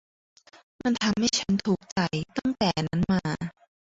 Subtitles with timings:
[0.83, 1.99] มันทำให้ฉันทุกข์ใจ
[2.37, 3.21] ตั้งแต่นั้นมา